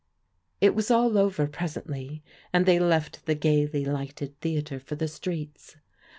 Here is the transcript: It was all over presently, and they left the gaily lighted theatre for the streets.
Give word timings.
It 0.59 0.73
was 0.73 0.89
all 0.89 1.15
over 1.15 1.45
presently, 1.45 2.23
and 2.51 2.65
they 2.65 2.79
left 2.79 3.27
the 3.27 3.35
gaily 3.35 3.85
lighted 3.85 4.35
theatre 4.39 4.79
for 4.79 4.95
the 4.95 5.07
streets. 5.07 5.75